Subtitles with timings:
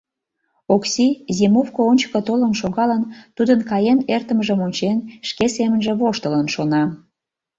[0.73, 1.07] Окси,
[1.37, 3.03] зимовко ончыко толын шогалын,
[3.35, 6.83] тудын каен эртымыжым ончен, шке семынже воштылын шона: